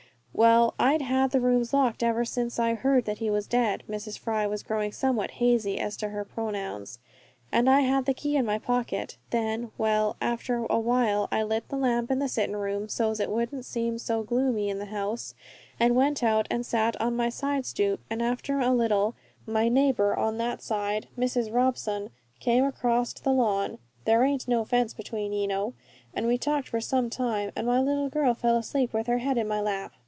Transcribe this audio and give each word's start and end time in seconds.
"Well, 0.33 0.73
I'd 0.79 1.01
had 1.03 1.31
the 1.31 1.41
rooms 1.41 1.73
locked 1.73 2.01
ever 2.01 2.23
since 2.25 2.57
I 2.57 2.73
heard 2.73 3.03
that 3.05 3.17
he 3.19 3.29
was 3.29 3.45
dead." 3.47 3.83
Mrs. 3.87 4.17
Fry 4.17 4.47
was 4.47 4.63
growing 4.63 4.91
somewhat 4.93 5.31
hazy 5.31 5.77
as 5.77 5.97
to 5.97 6.07
her 6.09 6.23
pronouns. 6.25 6.97
"And 7.51 7.69
I 7.69 7.81
had 7.81 8.05
the 8.05 8.13
key 8.15 8.37
in 8.37 8.45
my 8.45 8.57
pocket. 8.57 9.17
Then, 9.31 9.71
well, 9.77 10.15
after 10.21 10.63
a 10.69 10.79
while 10.79 11.27
I 11.33 11.43
lit 11.43 11.67
the 11.67 11.75
lamp 11.75 12.09
in 12.09 12.17
the 12.19 12.29
sittin' 12.29 12.55
room 12.55 12.87
so's 12.87 13.19
it 13.19 13.29
wouldn't 13.29 13.65
seem 13.65 13.97
so 13.99 14.23
gloomy 14.23 14.69
in 14.69 14.79
the 14.79 14.85
house, 14.85 15.35
and 15.79 15.97
went 15.97 16.23
out 16.23 16.47
and 16.49 16.65
sat 16.65 16.99
on 17.01 17.13
my 17.15 17.27
side 17.29 17.65
stoop, 17.65 17.99
and 18.09 18.21
after 18.21 18.61
a 18.61 18.71
little 18.73 19.15
my 19.45 19.67
neighbour 19.69 20.17
on 20.17 20.37
that 20.37 20.61
side, 20.63 21.07
Mrs. 21.19 21.53
Robson, 21.53 22.09
came 22.39 22.63
acrost 22.63 23.23
the 23.25 23.33
lawn 23.33 23.77
there 24.05 24.23
aint 24.23 24.47
no 24.47 24.63
fence 24.65 24.93
between, 24.93 25.33
ye 25.33 25.45
know 25.45 25.73
and 26.15 26.25
we 26.25 26.37
talked 26.37 26.69
for 26.69 26.79
some 26.81 27.09
time, 27.11 27.51
and 27.55 27.67
my 27.67 27.79
little 27.81 28.09
girl 28.09 28.33
fell 28.33 28.57
asleep 28.57 28.91
with 28.93 29.05
her 29.07 29.17
head 29.19 29.37
in 29.37 29.47
my 29.47 29.59
lap." 29.61 29.91